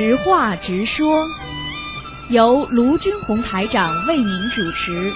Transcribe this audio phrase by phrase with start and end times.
[0.00, 1.26] 实话直说，
[2.28, 5.12] 由卢军红台长为您主持。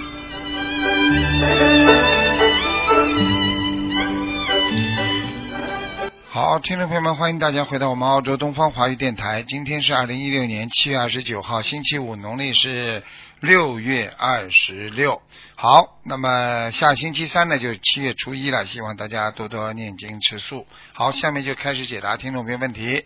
[6.29, 9.45] 好，听众朋友们，欢迎大家回到我们澳洲东方华语电台。
[9.45, 13.05] 今天是二零一六年七月二十九号，星期五，农历是
[13.39, 15.23] 六月二十六。
[15.57, 20.67] 好，那么下星期三呢，就是七月初一了，希望大家多多念经吃素。
[20.93, 23.05] 好，下面就开始解答听众朋友问题。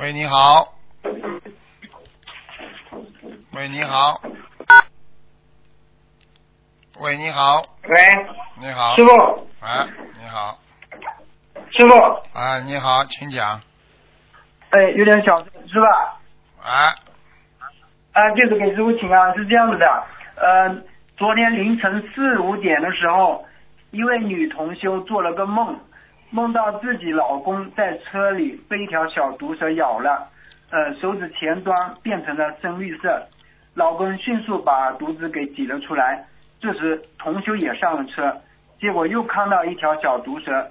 [0.00, 0.74] 喂，你好。
[3.52, 4.22] 喂，你好。
[7.00, 7.60] 喂，你好。
[7.82, 7.96] 喂，
[8.60, 8.94] 你好。
[8.94, 9.10] 师傅，
[9.60, 9.88] 哎，
[10.20, 10.56] 你好。
[11.70, 11.94] 师傅，
[12.32, 13.60] 哎，你好，请讲。
[14.70, 16.20] 哎，有点小事是吧？
[16.62, 16.94] 哎，
[18.12, 20.04] 啊，就是给师傅请安，是这样子的，
[20.36, 20.80] 呃，
[21.16, 23.44] 昨天凌晨四五点的时候，
[23.90, 25.76] 一位女同修做了个梦，
[26.30, 30.28] 梦到自己老公在车里被一条小毒蛇咬了，
[30.70, 33.26] 呃，手指前端变成了深绿色，
[33.74, 36.22] 老公迅速把毒汁给挤了出来，
[36.60, 38.36] 这时同修也上了车，
[38.78, 40.66] 结果又看到一条小毒蛇，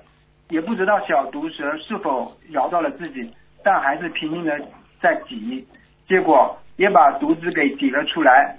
[0.50, 3.34] 也不知道小毒蛇是否咬到了自己，
[3.64, 4.60] 但还是拼命的
[5.02, 5.68] 在挤，
[6.08, 8.56] 结果也把毒汁给挤了出来。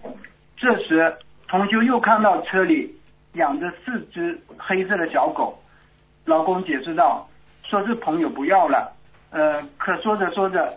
[0.57, 2.93] 这时同修又看到车里
[3.35, 5.57] 养着四只黑色的小狗，
[6.29, 7.27] 老公解释道，
[7.63, 8.93] 说是朋友不要了，
[9.31, 10.77] 呃，可说着说着，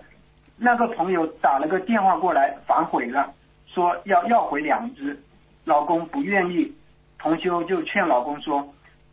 [0.55, 3.29] 那个朋友打了个电话过来反悔了，
[3.67, 5.21] 说要要回两只，
[5.65, 6.73] 老公不愿意，
[7.19, 8.65] 同修就劝老公说，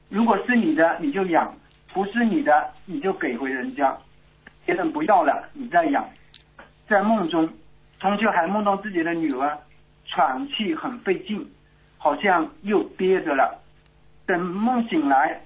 [0.08, 1.52] 如果是你的你就养，
[1.92, 3.96] 不是你的你就给回人家，
[4.64, 6.08] 别人不要了你再养。
[6.86, 7.48] 在梦中，
[7.98, 9.58] 同修还梦到自己的女儿
[10.06, 11.44] 喘气很费劲，
[11.98, 13.60] 好像又憋着了。
[14.24, 15.40] 等梦醒来，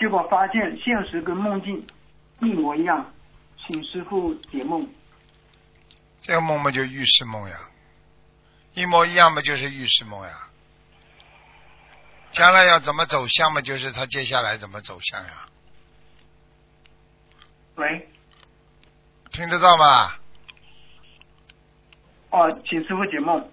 [0.00, 1.86] 结果发现现实跟梦境
[2.40, 3.12] 一模一样，
[3.58, 4.88] 请师傅解梦。
[6.22, 7.58] 这个梦嘛就预示梦呀，
[8.72, 10.48] 一模一样嘛就是预示梦呀。
[12.32, 15.46] 将来要怎么走向嘛，就是他接下来怎么走向呀，
[17.74, 18.08] 喂，
[19.32, 20.14] 听得到吗？
[22.30, 23.50] 哦，请师傅解梦。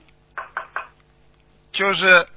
[1.72, 2.28] 就是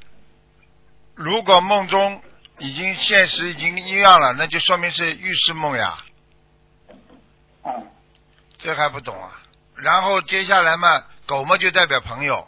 [1.14, 2.22] 如果梦中
[2.60, 5.98] 已经现实已经一样了，那就说明是预示梦呀，
[7.62, 7.82] 哦，
[8.58, 9.40] 这还不懂啊？
[9.76, 12.46] 然后接下来嘛，狗嘛就代表朋友，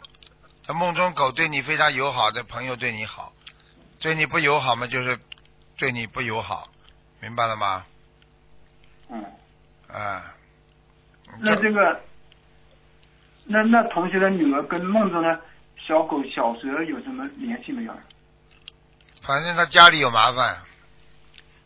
[0.67, 3.33] 在梦中狗对你非常友好的朋友对你好，
[3.99, 5.19] 对你不友好嘛就是
[5.77, 6.69] 对你不友好，
[7.19, 7.85] 明白了吗？
[9.09, 9.25] 嗯，
[9.87, 10.35] 啊，
[11.39, 12.01] 那这个，
[13.45, 15.41] 那那同学的女儿跟梦中的
[15.87, 17.93] 小狗小蛇有什么联系没有？
[19.25, 20.57] 反正他家里有麻烦，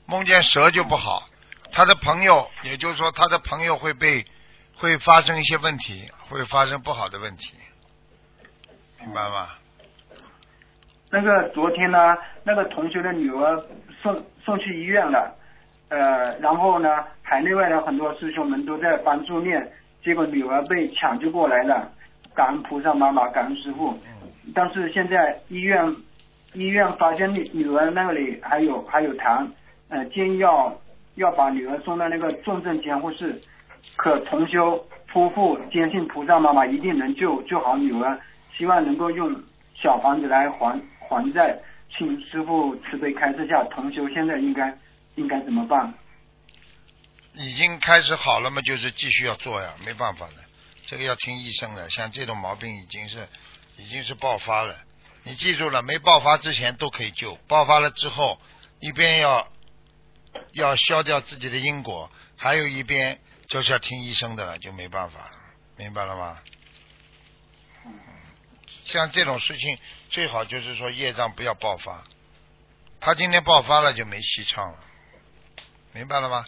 [0.06, 1.28] 梦见蛇就不好。
[1.72, 4.24] 他的朋友，也就是说他的朋友会被
[4.76, 7.54] 会发生一些问题，会发生不好的问题，
[9.00, 9.50] 明白吗？
[11.10, 13.66] 那个昨天呢，那个同学的女儿
[14.02, 15.36] 送送去医院了，
[15.90, 16.90] 呃，然后呢，
[17.24, 19.72] 海内外的很多师兄们都在帮助念，
[20.04, 21.92] 结果女儿被抢救过来了，
[22.36, 23.98] 感恩菩萨妈妈，感恩师傅。
[24.54, 25.84] 但是现在医院
[26.54, 29.48] 医院发现女女儿那里还有还有痰，
[29.90, 30.80] 呃，建议要
[31.16, 33.40] 要把女儿送到那个重症监护室。
[33.96, 38.20] 可同修夫妇坚信菩萨妈妈一定能救救好女儿，
[38.58, 39.34] 希望能够用
[39.82, 41.58] 小房子来还还债，
[41.96, 44.78] 请师傅慈悲开示下，同修现在应该
[45.16, 45.94] 应该怎么办？
[47.34, 50.34] 已经开始好了嘛，就是继续要做呀，没办法的，
[50.86, 51.90] 这个要听医生的。
[51.92, 53.26] 像这种毛病已经是
[53.78, 54.76] 已经是爆发了，
[55.28, 58.40] 你记住了，没爆发之前都可以救，爆发了之后，
[58.80, 59.46] 一边要
[60.54, 65.32] 要消掉自己的因果，还有一边就是要听医生的了，就没办法了，
[65.76, 66.40] 明白了吗？
[68.86, 69.78] 像这种事情，
[70.10, 72.06] 最好就是说业障不要爆发。
[73.02, 74.80] 他今天爆发了就没戏唱了，
[75.92, 76.46] 明白了吗？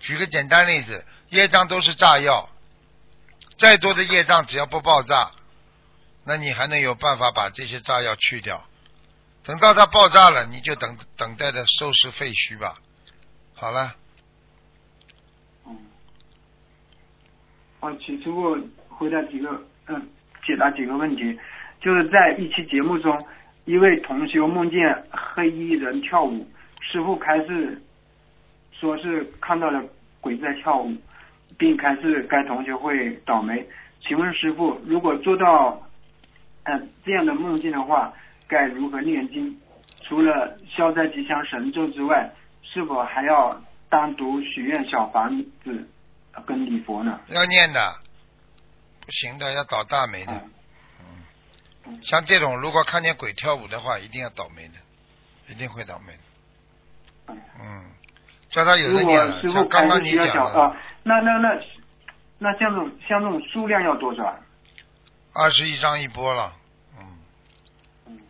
[0.00, 2.48] 举个简单例子，业障都是炸药，
[3.58, 5.32] 再多的业障只要不爆炸，
[6.24, 8.62] 那你还能有办法把这些炸药去掉。
[9.44, 12.76] 等到它爆炸了，你就等等待着收拾废墟吧。
[13.54, 13.94] 好了，
[15.66, 15.76] 嗯，
[17.80, 18.56] 好，请师傅
[18.88, 19.50] 回答几个
[19.88, 20.08] 嗯
[20.46, 21.38] 解答几个问题，
[21.80, 23.26] 就是在一期节目中，
[23.64, 26.48] 一位同学梦见黑衣人跳舞，
[26.80, 27.82] 师傅开始
[28.72, 29.82] 说是看到了
[30.20, 30.96] 鬼在跳舞，
[31.58, 33.66] 并开始该同学会倒霉。
[34.06, 35.80] 请问师傅，如果做到、
[36.64, 38.12] 呃这样的梦境的话，
[38.48, 39.58] 该如何念经？
[40.04, 42.30] 除了消灾吉祥神咒之外，
[42.62, 45.88] 是否还要单独许愿小房子
[46.34, 47.20] 呃跟礼佛呢？
[47.28, 47.94] 要念的，
[49.00, 50.32] 不行的要倒大霉的。
[50.32, 50.50] 嗯
[51.86, 54.74] 嗯，像这种如果看见鬼跳舞的话，一定要倒霉的，
[55.48, 56.18] 一定会倒霉的。
[57.28, 57.84] 嗯嗯，
[58.50, 61.48] 叫他有如的像刚刚你讲的啊，那那那
[62.38, 64.36] 那像这种像这种数量要多少啊？
[65.34, 66.52] 二十一张一波了，
[66.98, 67.06] 嗯，
[68.06, 68.20] 嗯，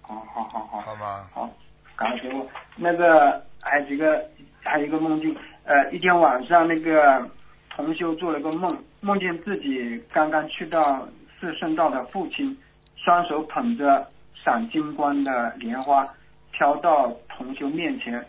[0.00, 1.28] 好好好好好吗？
[1.32, 1.48] 好，
[1.94, 2.50] 感恩师傅。
[2.74, 4.28] 那个还有几个
[4.64, 7.30] 还有一个梦境，呃，一天晚上那个
[7.70, 11.06] 同修做了个梦，梦见自己刚刚去到
[11.38, 12.56] 四圣道的父亲，
[12.96, 16.08] 双手捧着闪金光的莲花，
[16.50, 18.26] 飘到同修面前，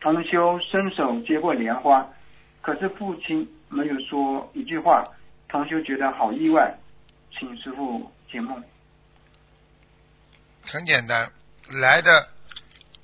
[0.00, 2.04] 同修伸手接过莲花，
[2.60, 5.06] 可是父亲没有说一句话，
[5.52, 6.74] 同修觉得好意外，
[7.30, 8.64] 请师傅解梦。
[10.62, 11.30] 很简单，
[11.68, 12.30] 来的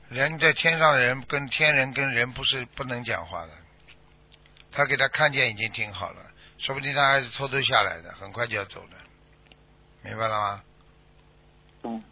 [0.08, 3.50] 人在天上的人跟天人跟人不是不能讲话的，
[4.72, 6.22] 他给他看见已经挺好了，
[6.56, 8.96] 说不定他还是偷偷下来的，很快就要走了，
[10.02, 10.62] 明白了吗？
[11.82, 12.02] 嗯，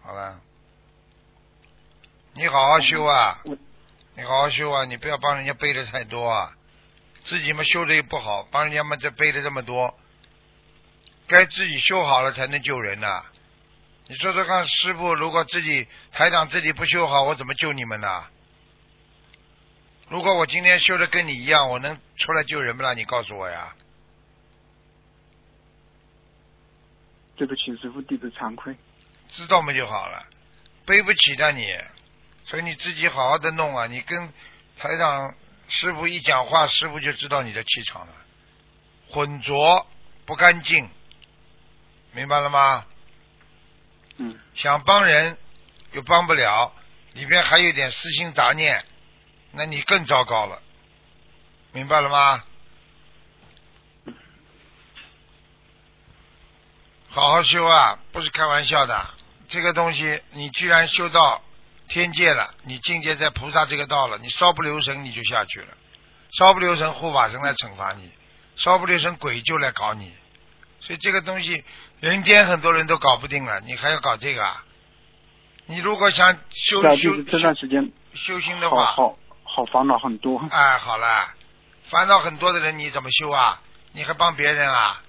[0.00, 0.40] 好了，
[2.32, 3.40] 你好好修啊。
[3.46, 3.58] 嗯，
[4.14, 6.56] 你好好修啊，你不要帮人家背的太多啊，
[7.24, 9.98] 自己嘛修的也不好，帮人家嘛这背的这么多，
[11.26, 13.24] 该自己修好了才能救人呐、
[14.08, 18.26] 你说说看，师傅，如果自己台长自己不修好，我怎么救你们呢？
[20.10, 22.92] 如果我今天修的跟你一样，我能出来救人不啦？
[22.92, 23.74] 你告诉我呀。
[27.36, 28.76] 对不起，师傅，弟子惭愧。
[29.30, 30.26] 知道嘛就好了，
[30.84, 31.66] 背不起的你，
[32.44, 33.86] 所以你自己好好的弄啊！
[33.86, 34.32] 你跟
[34.76, 35.34] 台长
[35.68, 38.12] 师傅一讲话，师傅就知道你的气场了，
[39.10, 39.86] 浑浊
[40.26, 40.88] 不干净，
[42.12, 42.86] 明白了吗？
[44.16, 45.36] 嗯，想帮人
[45.92, 46.72] 又帮不了，
[47.14, 48.84] 里边还有点私心杂念，
[49.52, 50.62] 那你更糟糕了，
[51.72, 52.44] 明白了吗？
[57.08, 59.14] 好好修啊，不是开玩笑的。
[59.48, 61.42] 这个东西，你居然修到
[61.88, 65.68] 天界了，你境界在菩萨这个道了，你稍不留神你就下去了，
[66.32, 68.10] 稍不留神护法神来惩罚你，
[68.56, 70.12] 稍不留神鬼就来搞你，
[70.80, 71.64] 所以这个东西
[72.00, 74.64] 人间很多人都搞不定了，你还要搞这个啊？
[75.66, 80.42] 你如果想修修这段时间修心的好话，好好烦恼很多。
[80.50, 81.34] 哎，好了，
[81.90, 83.60] 烦恼很多的人你怎么修啊？
[83.92, 85.02] 你还帮别人啊？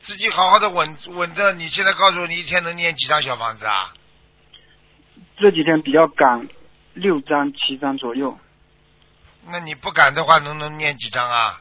[0.00, 3.92] 自己好好的稳稳着，你现在告诉我，你一天能念几张小房子啊？
[5.36, 6.48] 这几天比较赶，
[6.94, 8.38] 六张七张左右。
[9.46, 11.60] 那你不敢的话，能能念几张啊？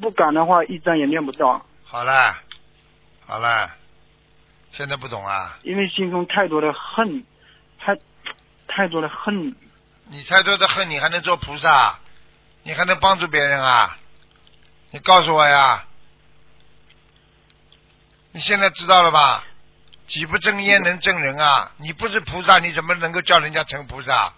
[0.00, 2.36] 不赶的话，一张也念不到，好了，
[3.26, 3.70] 好了，
[4.72, 5.58] 现在不懂啊？
[5.62, 7.24] 因为心中太多的恨，
[7.78, 7.96] 太
[8.68, 9.54] 太多的恨。
[10.08, 11.98] 你太多的恨，你还能做菩萨？
[12.62, 13.98] 你还能帮助别人啊？
[14.90, 15.84] 你告诉我呀！
[18.32, 19.44] 你现在知道了吧？
[20.08, 21.72] 己不正焉能正人啊！
[21.78, 24.32] 你不是菩萨，你怎么能够叫人家成菩萨？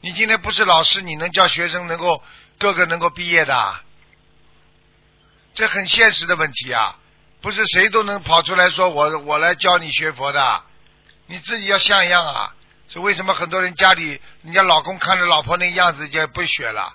[0.00, 2.22] 你今天不是老师，你能叫学生能够
[2.58, 3.74] 个个能够毕业的？
[5.54, 6.98] 这很现实的问题啊！
[7.40, 10.62] 不是谁都能跑出来说我我来教你学佛的，
[11.26, 12.54] 你自己要像样啊！
[12.88, 16.94] 所以为什么很多人家里人家老公看着老婆那个样子就不学了，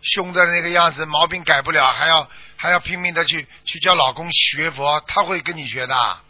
[0.00, 6.20] 凶的那个样子，毛病改不了，还要还要拼命的去去教老公学佛，他会跟你学的，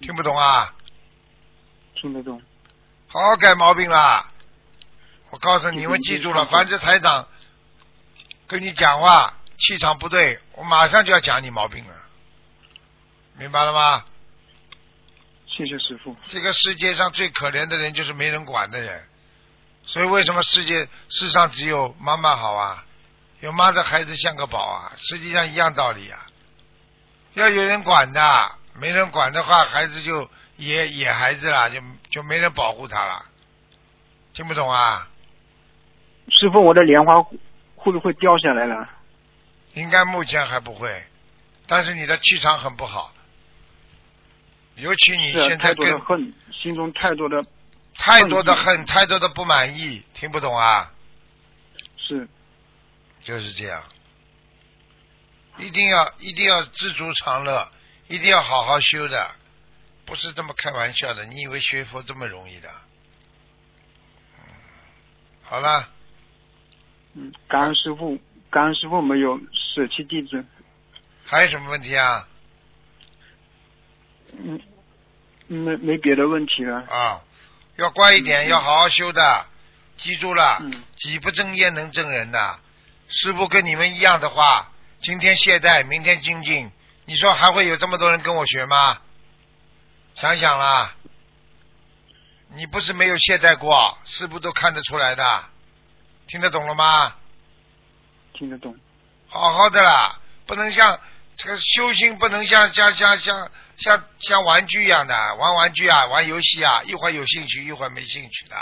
[0.00, 0.74] 听不懂啊？
[1.94, 2.40] 听得懂？
[3.08, 4.28] 好好改毛病啦！
[5.30, 7.26] 我告诉你，你们记住了，凡是台长
[8.46, 11.94] 跟你讲话气场不对，我马上就要讲你毛病了，
[13.38, 14.04] 明白了吗？
[15.46, 16.14] 谢谢师傅。
[16.28, 19.08] 这个世界上最可怜的人就是没人管的人，
[19.86, 22.84] 所以为什么世界世上只有妈妈好啊？
[23.40, 26.26] 有妈的孩子像个宝啊，实际上一样道理啊。
[27.34, 31.80] 要有人管的，没人管的话，孩子就野野孩子了，就
[32.10, 33.24] 就没人保护他了。
[34.34, 35.08] 听不懂啊？
[36.28, 37.22] 师傅，我的莲花
[37.74, 38.88] 会不会掉下来了？
[39.74, 41.04] 应该目前还不会，
[41.66, 43.12] 但是你的气场很不好，
[44.74, 47.42] 尤其你现在跟的恨，心中太多的
[47.94, 50.92] 太多的恨，太多的不满意，听不懂啊？
[51.96, 52.28] 是
[53.22, 53.82] 就是这样，
[55.58, 57.70] 一定要一定要知足常乐，
[58.08, 59.30] 一定要好好修的，
[60.04, 61.24] 不是这么开玩笑的。
[61.24, 62.70] 你以为学佛这么容易的？
[64.38, 64.44] 嗯，
[65.42, 65.88] 好了，
[67.14, 68.18] 嗯，感恩师傅，
[68.50, 69.38] 感恩师傅没有
[69.74, 70.44] 舍弃弟子。
[71.24, 72.28] 还有什么问题啊？
[74.38, 74.60] 嗯，
[75.48, 76.76] 没没别的问题了。
[76.88, 77.22] 啊，
[77.76, 79.46] 要乖一点，要好好修的，
[79.96, 82.60] 记住了，嗯己不正焉能正人的。
[83.08, 84.70] 师傅跟你们一样的话，
[85.00, 86.70] 今天懈怠，明天精进，
[87.06, 88.98] 你说还会有这么多人跟我学吗？
[90.16, 90.94] 想想啦，
[92.54, 95.44] 你不是没有懈怠过，师傅都看得出来的，
[96.26, 97.14] 听得懂了吗？
[98.32, 98.74] 听得懂。
[99.28, 100.98] 好好的啦，不能像
[101.36, 108.56] 这个修心，不能像像像像像像玩具一样的玩玩具啊，玩游戏啊，一会儿有兴趣，一会儿没兴趣的。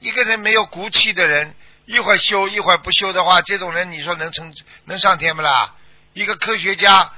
[0.00, 1.54] 一个人没有骨气的人，
[1.84, 4.54] 一会儿修一会儿不修的话，这种人你说能成
[4.84, 5.74] 能上天不啦？
[6.16, 7.12] 一个科学家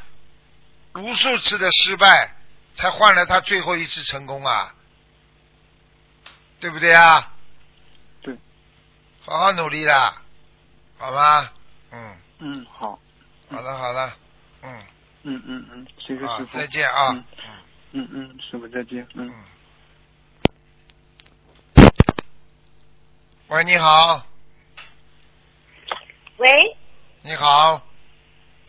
[0.94, 2.34] 无数次的失败，
[2.74, 4.74] 才换来他最后一次成功啊，
[6.58, 7.32] 对不对啊？
[8.22, 8.36] 对。
[9.24, 10.20] 好好努力啦，
[10.98, 11.48] 好吗？
[11.92, 12.98] 嗯，嗯，好。
[13.48, 14.12] 好的好的，
[14.62, 14.84] 嗯，
[15.22, 17.10] 嗯嗯嗯，谢谢师啊傅。，再见啊。
[17.12, 17.24] 嗯
[17.92, 19.06] 嗯嗯，师傅再见。
[19.14, 19.32] 嗯。
[21.76, 21.90] 嗯。
[23.46, 24.26] 喂，你好，
[26.38, 26.76] 喂，
[27.22, 27.80] 你好，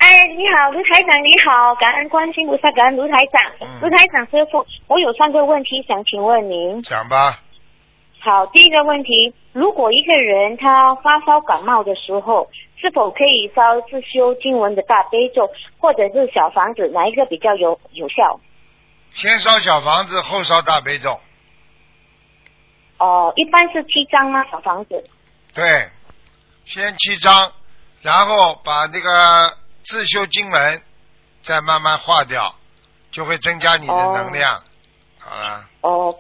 [0.10, 3.40] 哎，你好，卢台长，你好，感恩观世音菩萨，感恩卢台长。
[3.62, 6.82] 嗯卢台长师傅，我有三个问题想请问您。
[6.82, 7.40] 讲吧。
[8.20, 15.48] 好，第一个问题，如果一个人他发烧感冒的时候，是否可以烧自修经文的大悲咒，
[15.78, 18.40] 或者是小房子，哪一个比较有有效？
[19.14, 21.20] 先烧小房子，后烧大悲咒。
[22.98, 24.44] 哦，一般是七张吗？
[24.50, 25.04] 小房子？
[25.54, 25.88] 对，
[26.66, 27.52] 先七张，
[28.02, 29.59] 然后把那个
[29.90, 30.82] 自修经文
[31.42, 32.54] 再慢慢化掉，
[33.12, 34.62] 就会增加你的能量。
[35.18, 36.20] 好了，OK，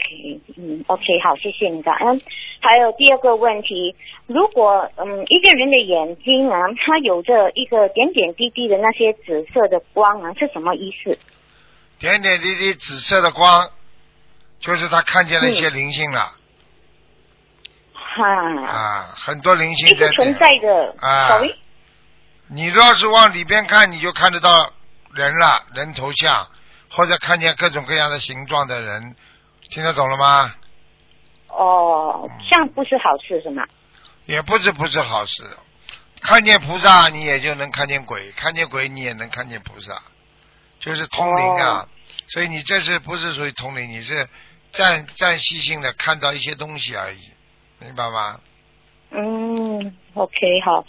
[0.58, 2.20] 嗯，OK，好，谢谢你，感恩。
[2.62, 3.96] 还有第二个问题，
[4.26, 11.18] 如果嗯一个人的眼睛啊，它有着一个点点滴滴的那些紫色的光啊，是什么意思？
[12.00, 13.70] 点点滴滴紫色的光，
[14.60, 16.34] 就是他看见了一些灵性了、
[17.94, 20.96] 哈，啊，很多灵性在直存在的。
[21.00, 21.56] 啊 Sorry，
[22.52, 24.74] 你要是往里边看，你就看得到
[25.14, 26.48] 人了，人头像，
[26.90, 29.16] 或者看见各种各样的形状的人，
[29.70, 30.56] 听得懂了吗？
[31.50, 33.64] 哦，这样不是好事是吗？
[34.26, 35.44] 也不是不是好事。
[36.22, 40.02] 看见菩萨，你也就能看见鬼；看见鬼，你也能看见菩萨，
[40.80, 41.88] 就是通灵啊。
[42.30, 43.90] 所以你这是不是属于通灵？
[43.92, 44.28] 你是
[44.72, 47.32] 暂暂时性的看到一些东西而已，
[47.80, 48.40] 明白吗？
[49.12, 50.84] 嗯，OK，好。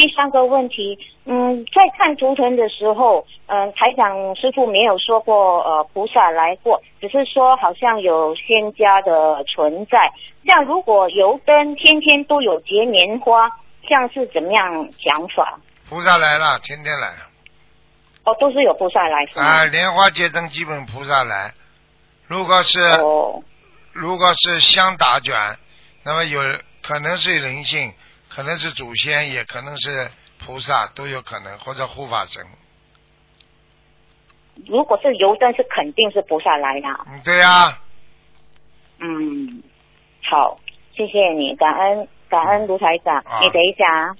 [0.00, 10.10] 第三个问题，嗯，在看图腾的时候，嗯，台长师傅没有说过呃菩萨来过，只是说好像有仙家的存在。
[10.46, 13.50] 像如果油灯天天都有结莲花，
[13.86, 15.60] 像是怎么样讲法？
[15.90, 17.08] 菩萨来了，天天来
[18.24, 19.22] 哦，都是有菩萨来？
[19.34, 19.66] 啊！
[19.66, 21.52] 莲花结灯基本菩萨来。
[22.26, 23.42] 如果是、哦，
[23.92, 25.36] 如果是香打卷，
[26.04, 26.40] 那么有
[26.82, 27.92] 可能是灵性，
[28.30, 30.08] 可能是祖先，也可能是
[30.38, 32.42] 菩萨，都有可能，或者护法神。
[34.68, 36.88] 如果是油灯，是肯定是菩萨来的。
[37.06, 37.78] 嗯，对呀、
[38.98, 39.62] 嗯，
[40.22, 40.60] 好，
[40.94, 43.16] 谢谢你，感恩感恩卢台长。
[43.18, 44.14] 啊你等一下啊。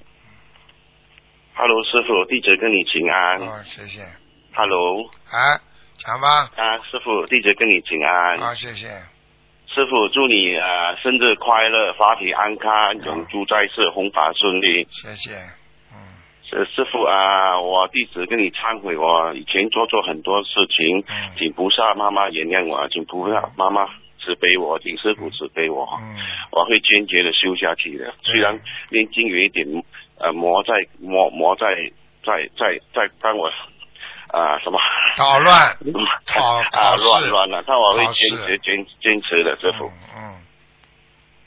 [1.55, 3.39] Hello，师傅，弟子跟你请安。
[3.39, 4.01] 哦，谢谢。
[4.55, 5.61] Hello，哎，
[5.99, 6.51] 讲吧。
[6.57, 8.39] 啊，师傅，弟子跟你请安。
[8.41, 8.89] 啊，谢谢。
[9.73, 14.85] 师傅，祝你啊、生日快乐，法体安康，永驻在世，弘法顺利。
[14.91, 15.37] 谢谢。
[15.93, 15.95] 嗯，
[16.43, 23.87] 师师傅啊，我弟子跟你忏悔，我以前做错很多事情，嗯请菩萨妈妈原谅我，请菩萨妈妈
[24.19, 25.87] 慈悲我，请师傅慈悲我。
[26.03, 26.19] 嗯，
[26.51, 28.13] 我会坚决的修下去的。
[28.25, 28.59] 虽然
[28.91, 29.65] 念经有一点
[30.19, 31.67] 呃磨在磨磨在
[32.25, 33.49] 在在在帮我
[34.33, 34.79] 啊、什么
[35.17, 35.77] 捣乱，
[36.27, 39.87] 考啊乱乱了，但我会坚持坚坚持的，师傅。
[39.87, 40.35] 嗯嗯，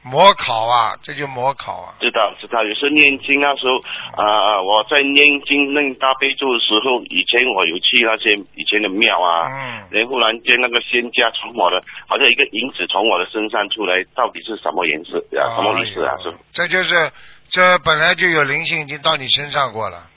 [0.03, 1.95] 模考啊，这就模考啊。
[2.01, 3.79] 知道知道，有时念经那时候
[4.21, 15.55] 啊、我在念经念大悲咒的时候，以前我有去那些以前的庙啊，嗯，然后忽然间那个仙家从我的好像一个影子从我的身上出来，到底是什么颜色啊？
[15.55, 16.11] 什么意思啊？
[16.11, 16.37] 哎呦师傅？
[16.51, 17.09] 这就是
[17.49, 20.09] 这本来就有灵性，已经到你身上过了。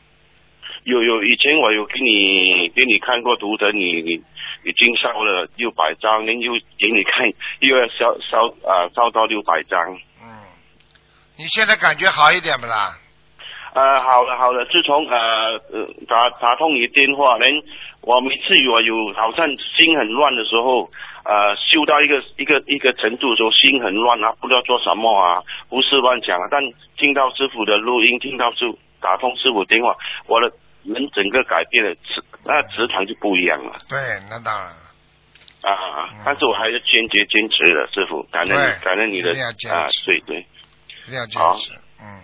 [0.87, 4.13] 有有，以前我有给你给你看过图腾，你你
[4.63, 7.27] 已经烧了六百张，您又给你看，
[7.59, 9.81] 又要烧烧啊烧到六百张。
[10.23, 10.47] 嗯，
[11.37, 12.95] 你现在感觉好一点不啦？
[13.75, 15.19] 呃，好了好了，自从呃
[15.73, 17.61] 呃打打通你电话，您
[18.03, 19.45] 我每次我有好像
[19.77, 20.89] 心很乱的时候，
[21.25, 26.47] 呃，修到一个一个一个程度的时候，心很乱啊，不知道做什么啊，胡思乱想啊。
[26.49, 26.63] 但
[26.97, 29.95] 听到师傅的录音，听到师傅打通师傅电话，
[30.27, 30.51] 我的
[30.87, 33.79] 人整个改变了，磁那磁场就不一样了。
[33.89, 33.99] 对，
[34.31, 34.83] 那当然了。
[35.63, 39.33] 啊，但是我还是坚决坚持的，师傅，感恩你感恩你的
[39.69, 40.39] 啊，对对，
[41.07, 42.23] 一定要坚持，嗯，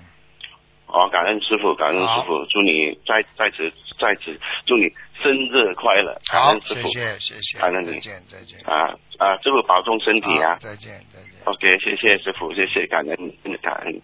[0.86, 4.86] 好，感恩师傅，感恩师傅，祝你在在此在此祝你
[5.20, 7.94] 生日快乐，感好，恩师傅，谢谢谢谢，感恩你。
[7.94, 10.54] 再见再见，啊啊，师傅保重身体啊。
[10.60, 11.32] 再见再见。
[11.44, 14.02] ，OK，谢谢师傅，谢谢感恩真的感恩。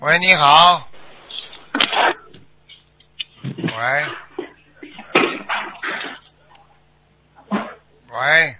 [0.00, 0.89] 喂，你好。
[3.42, 4.06] 喂。
[8.12, 8.56] 喂。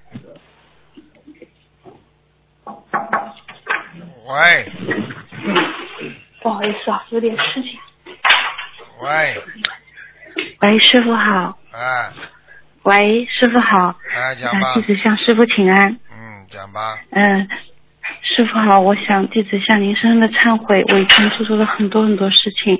[4.26, 4.72] 喂
[6.40, 7.78] 不好意思啊，有点事情。
[9.00, 9.42] 喂，
[10.60, 11.58] 喂，师傅好。
[11.72, 12.12] 哎
[12.84, 13.94] 喂，师傅好。
[14.14, 15.98] 哎，讲吧啊，弟，子向师傅请安。
[16.12, 17.48] 嗯，讲吧，嗯，
[18.22, 22.78] 师傅好，我想弟子向您深深的忏悔，我以前做错了很多很多事情，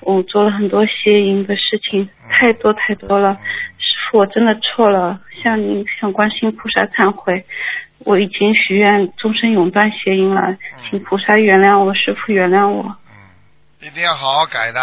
[0.00, 3.34] 我做了很多邪淫的事情，太多太多了。
[3.78, 7.44] 师傅，我真的错了，向您向观世音菩萨忏悔。
[8.00, 10.56] 我已经许愿终身永断邪淫了，
[10.88, 12.96] 请菩萨原谅我，师傅原谅我。
[13.10, 14.80] 嗯，一定要好好改的，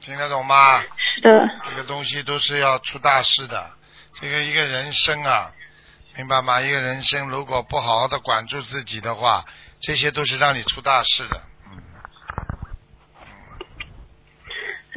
[0.00, 0.80] 听得懂吗？
[0.96, 3.70] 是的，这个东西都是要出大事的。
[4.20, 5.50] 这个一个人生啊，
[6.16, 6.60] 明白吗？
[6.60, 9.44] 一个人生如果不好好的管住自己的话，
[9.80, 11.40] 这些都是让你出大事的。
[11.70, 11.82] 嗯，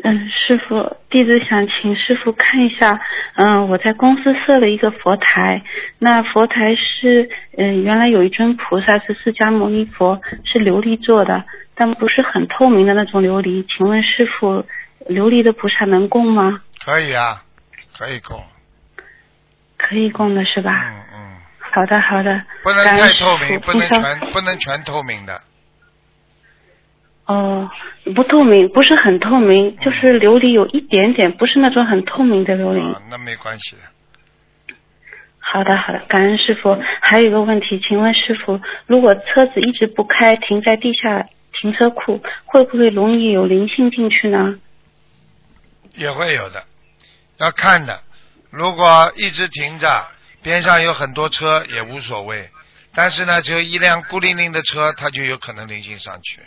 [0.04, 3.00] 嗯，师傅，弟子想请师傅看一下，
[3.36, 5.64] 嗯，我在公司设了一个佛台，
[6.00, 11.46] 那佛台是，嗯，原来有一尊菩萨是释迦牟尼佛，是琉璃做的，
[11.76, 14.66] 但不是很透明的那种琉璃，请问师傅，
[15.08, 16.62] 琉璃的菩萨能供吗？
[16.84, 17.42] 可以啊，
[17.98, 18.44] 可以供。
[19.78, 20.72] 可以供的是吧？
[20.74, 21.05] 嗯嗯，
[21.76, 22.42] 好的，好的。
[22.64, 25.42] 不能太透明，不能全不能全透明的。
[27.26, 27.70] 哦，
[28.16, 32.94] 不透明，不是很透明，就是琉璃有一点点，不是那种很透明的琉璃。
[32.94, 33.82] 啊，那没关系的。
[35.40, 36.82] 好的，好的，感恩师傅。
[37.02, 41.28] 还有一个问题，请问师傅，如果车子一直不开，停在地下
[41.60, 44.58] 停车库，会不会容易有灵性进去呢？
[45.96, 46.64] 也会有的，
[47.40, 48.00] 要看的。
[48.50, 50.08] 如果一直停着，
[50.46, 52.48] 边上有很多车也无所谓，
[52.94, 56.40] 但是呢，只有一辆孤零零的车，它就有可能灵性上去。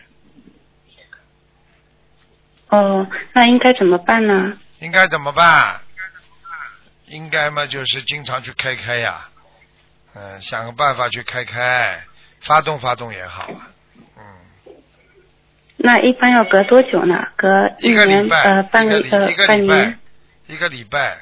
[2.68, 4.56] 哦，那应该怎么办呢？
[4.78, 5.80] 应该怎么办？
[7.06, 9.28] 应该嘛，就是经常去开开呀，
[10.14, 12.00] 嗯，想个办法去开开，
[12.40, 13.66] 发动发动也好啊，
[14.16, 14.22] 嗯，
[15.76, 17.16] 那一般要隔多久呢？
[17.34, 17.48] 隔
[17.80, 19.92] 一个年礼拜，呃半个一个礼一个礼半年
[20.46, 21.18] 拜，一个礼拜，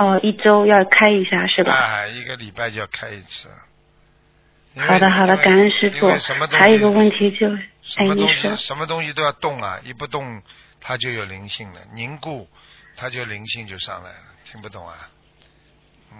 [0.00, 1.74] 哦，一周要开一下是吧？
[1.74, 3.50] 啊，一个礼拜就要开一次。
[4.74, 6.08] 好的，好的，感恩师因傅
[6.56, 7.46] 还有一个问题就
[7.82, 10.42] 什么东西什么东西都要动啊，一不动
[10.80, 12.48] 它就有灵性了，凝固
[12.96, 15.10] 它就灵性就上来了，听不懂啊？
[16.12, 16.18] 嗯，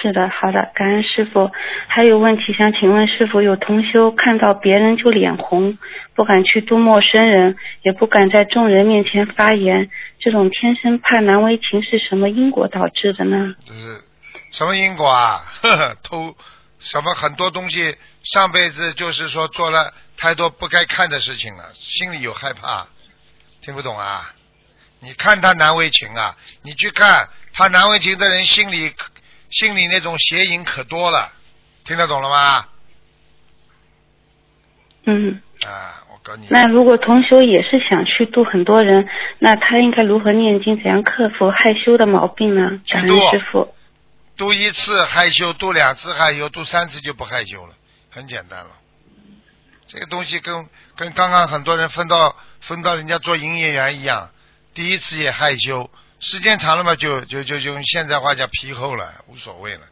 [0.00, 1.50] 是的，好的，感恩师傅。
[1.88, 5.76] 还有问题想请问师傅，有同修看到别人就脸红，
[6.14, 13.54] 不敢去度陌生人，也不敢在众人面前发言，这种天生怕难为情是什么因果导致的呢？
[13.66, 14.02] 这是
[14.52, 15.44] 什么因果啊？
[15.60, 16.34] 呵呵，偷
[16.78, 22.86] 什么很多东西，上辈子就是说做了太多不该看的事情了，心里有害怕，
[23.60, 24.32] 听不懂啊？
[25.02, 28.92] 你看他难为情啊，你去看怕难为情的人心里
[29.50, 31.32] 心里那种邪淫可多了，
[31.84, 32.66] 听得懂了吗？
[35.04, 39.08] 嗯，啊，我告诉你，那如果同修也是想去度很多人，
[39.38, 42.80] 那他应该如何念经，怎样克服害羞的毛病呢？
[42.88, 43.74] 感恩师傅。
[44.36, 47.74] 度一次害羞，度两次害羞，度三次就不害羞了，
[48.10, 48.70] 很简单了。
[49.86, 54.30] 这个东西跟跟刚刚很多人分到分到人家做营业员一样，
[54.72, 59.82] 第一次也害羞，时间长了嘛，就就就就用现在话叫皮厚了，无所谓了，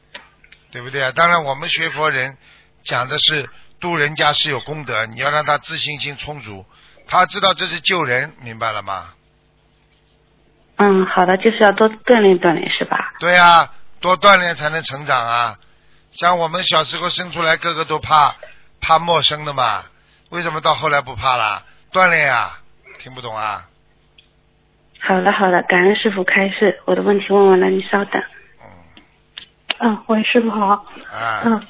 [0.71, 1.11] 对不对啊？
[1.13, 2.37] 当然，我们学佛人
[2.85, 3.49] 讲的是
[3.81, 6.67] 度人家是有功德，你要让他自信心充足，
[7.07, 9.15] 他知道这是救人，明白了吗？
[10.77, 13.15] 嗯，好的，就是要多锻炼锻炼，是吧？
[13.19, 15.59] 对啊，多锻炼才能成长啊！
[16.13, 18.37] 像我们小时候生出来，个个都怕
[18.81, 19.85] 怕陌生的嘛，
[20.29, 21.65] 为什么到后来不怕啦？
[21.93, 22.61] 锻炼啊，
[22.99, 23.68] 听不懂啊？
[25.01, 28.23] 好的，好的，感恩师傅开示，我的问题问完了，你稍等。
[29.79, 30.67] 嗯，啊，喂，师傅好。
[30.67, 31.63] 啊，嗯，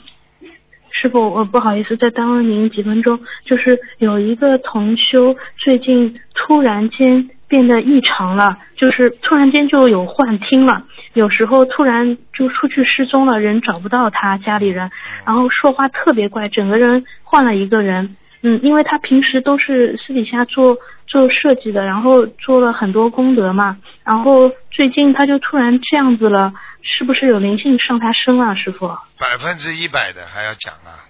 [0.91, 3.21] 师傅，我不好意思再耽误您几分钟。
[3.45, 14.91] 就是有一个同修最近突然间变得异常了，就是突然间就有幻听了，有时候突然就出去失踪了，人找不到他，家里人，
[15.25, 18.17] 然后说话特别怪，整个人换了一个人。
[18.41, 20.79] 嗯，因为他平时都是私底下做
[21.09, 28.87] 做设计的，然后做了很多功德嘛，然后最近他就突然这样子了，是不是有灵性上他身了，师傅？
[29.19, 31.09] 百分之一百的还要讲啊？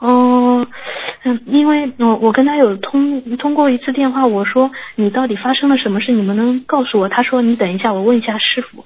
[0.00, 0.66] 哦，
[1.22, 7.08] 嗯，因为我我跟他有通通过一次电话，我说你到底发生了什么事，你们能告诉我？
[7.08, 8.84] 他说你等一下，我问一下师傅。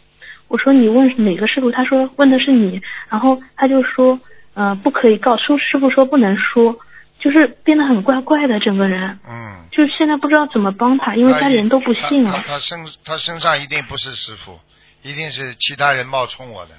[0.49, 1.71] 我说你问哪个师傅？
[1.71, 4.19] 他说问的是你，然后他就说
[4.55, 6.77] 呃不可以告诉师傅说不能说，
[7.19, 12.45] 就是变得很怪怪的整个人，嗯，就是现在不知道怎么帮他，因为家里人都不信他啊。
[12.47, 14.61] 他他身他身上一定不是师傅，
[15.03, 16.73] 一定是其他人冒充我的，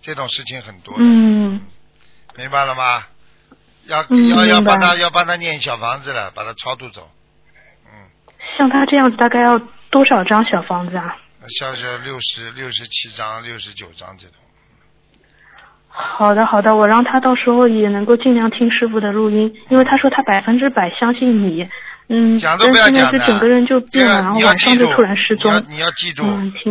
[0.00, 1.60] 这种事情很多的，嗯
[2.36, 3.06] 明白了吗？
[3.86, 7.10] 要、嗯要要帮他要帮他念小房子了，把他超度走，
[7.86, 7.92] 嗯
[8.56, 9.58] 像他这样子大概要
[9.90, 11.16] 多少张小房子啊？
[11.58, 14.36] 像是六十六十七张、六十九张这种。
[15.98, 21.66] 好的，好的，我让他到时候也能够尽量听师傅的录音，因为他说他百分之百相信你，
[22.08, 25.60] 嗯，讲都不要但现讲的，在是整个人就变了，然后晚上就突然失踪你要。
[25.68, 26.22] 你要记住，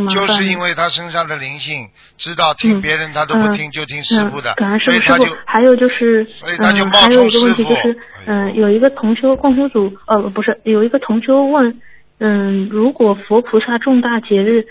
[0.10, 5.42] 就是因为他身上的灵性，知道听嗯别人他都不听，嗯就听师傅的嗯，感恩师傅，师所以他就傅。
[5.46, 11.82] 还有就是，以他就嗯，冒还有一个问题就是，嗯，有一个同修共修组，呃，不是，有一个同修问，
[12.20, 14.66] 嗯，如果佛菩萨重大节日，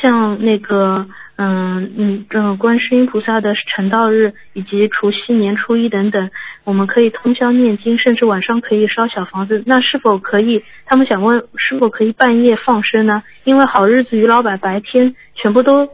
[0.00, 1.06] 像那个，
[1.40, 6.30] 嗯嗯嗯，观世音菩萨的成道日以及除夕年初一等等，
[6.64, 10.64] 我们可以通宵念经，甚至晚上可以烧小房子，那是否可以？
[10.84, 13.22] 他们想问，是否可以半夜放生呢？
[13.44, 15.88] 因为好日子于老板白天全部都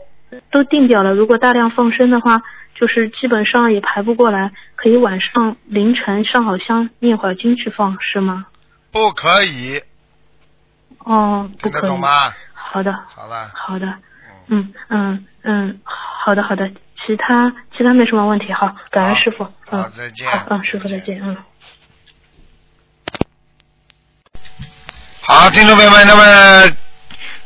[0.51, 2.43] 都定掉了，如果大量放生的话，
[2.75, 8.47] 就是基本上也排不过来，可以晚上凌晨上好香念会儿经去放，是吗？
[8.91, 9.83] 不可以，
[11.01, 11.81] 哦，不可以。
[11.81, 12.09] 听得懂吗？
[12.55, 13.93] 好的，好了，好的，
[14.49, 16.69] 嗯嗯嗯，好的好的，
[17.07, 20.29] 其他其他没什么问题，好，感恩师傅，嗯，好，再见。
[20.31, 21.37] 好，嗯，师傅再见，嗯。
[25.21, 26.77] 好，听众朋友们，那么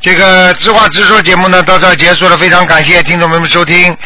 [0.01, 3.97] 这个知话直说节目呢到这儿结束了，非常感谢听众朋友们收听。